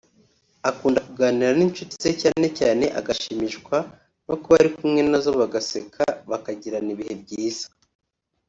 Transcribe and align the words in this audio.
akunda 0.69 0.99
kuganira 1.07 1.51
n’ncuti 1.57 1.93
ze 2.03 2.11
cyane 2.21 2.47
cyane 2.59 2.85
agashimishwa 2.99 3.77
no 4.27 4.35
kuba 4.41 4.55
ari 4.61 4.69
kumwe 4.77 5.01
nazo 5.09 5.31
bagaseka 5.41 6.03
bakagirana 6.31 6.89
ibihe 6.95 7.15
byiza 7.23 7.67